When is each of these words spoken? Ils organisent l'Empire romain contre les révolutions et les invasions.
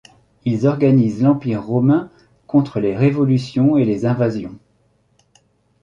Ils 0.45 0.65
organisent 0.65 1.21
l'Empire 1.21 1.63
romain 1.63 2.09
contre 2.47 2.79
les 2.79 2.97
révolutions 2.97 3.77
et 3.77 3.85
les 3.85 4.07
invasions. 4.07 4.57